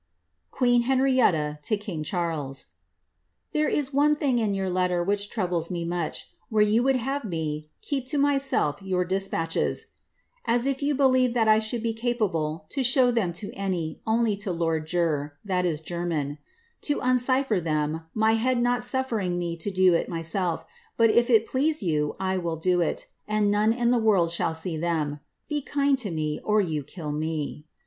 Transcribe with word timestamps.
QncKN 0.51 0.85
Henrietta 0.85 1.59
to 1.61 1.77
Kino 1.77 2.01
Charles. 2.03 2.65
* 3.09 3.51
There 3.53 3.67
is 3.67 3.93
one 3.93 4.15
thing 4.15 4.39
in 4.39 4.55
your 4.55 4.67
letter 4.67 5.03
which 5.03 5.29
troubles 5.29 5.69
me 5.69 5.85
much, 5.85 6.31
where 6.49 6.63
you 6.63 6.81
would 6.81 6.95
have 6.95 7.23
me 7.23 7.67
* 7.75 7.81
keep 7.87 8.07
to 8.07 8.17
myself 8.17 8.81
your 8.81 9.05
despatches,' 9.05 9.91
as 10.45 10.65
if 10.65 10.81
you 10.81 10.95
believe 10.95 11.35
that 11.35 11.47
I 11.47 11.59
should 11.59 11.83
be 11.83 11.93
cipable 11.93 12.67
to 12.69 12.81
show 12.81 13.11
tiiem 13.11 13.31
to 13.35 13.51
any, 13.53 14.01
only 14.07 14.35
to 14.37 14.51
lord 14.51 14.87
Jer 14.87 15.37
(Jermyn), 15.47 16.39
to 16.81 16.97
uncypher 16.97 17.63
them, 17.63 18.01
my 18.15 18.35
htmA 18.37 18.59
not 18.59 18.83
suffering 18.83 19.37
me 19.37 19.55
to 19.57 19.69
do 19.69 19.93
it 19.93 20.09
myself; 20.09 20.65
but 20.97 21.11
if 21.11 21.29
it 21.29 21.45
please 21.45 21.83
you, 21.83 22.15
I 22.19 22.39
will 22.39 22.55
do 22.57 22.81
it, 22.81 23.05
and 23.27 23.51
none 23.51 23.71
in 23.71 23.91
the 23.91 23.99
world 23.99 24.31
shall 24.31 24.55
see 24.55 24.77
them. 24.77 25.19
Be 25.47 25.61
kind 25.61 25.95
to 25.99 26.09
me, 26.09 26.39
or 26.43 26.59
you 26.59 26.81
kill 26.83 27.11
me 27.11 27.65